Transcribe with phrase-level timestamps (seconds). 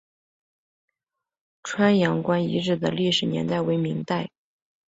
[1.61, 4.31] 葵阳关遗址的历史年代为明代。